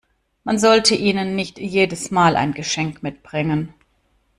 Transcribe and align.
Man 0.45 0.57
sollte 0.57 0.95
ihnen 0.95 1.35
nicht 1.35 1.59
jedes 1.59 2.09
Mal 2.09 2.35
ein 2.35 2.55
Geschenk 2.55 3.03
mitbringen. 3.03 3.71